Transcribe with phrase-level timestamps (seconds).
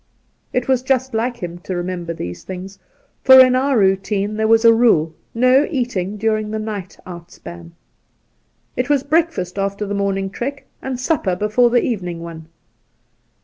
[0.51, 2.79] It was just like him to remember these things,
[3.23, 7.73] for in our routine there was as a rule no eating during the night outspan.
[8.75, 12.47] It was breakfast after the morning trek, and supper before the evening one.